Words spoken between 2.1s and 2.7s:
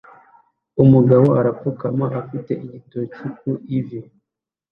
afite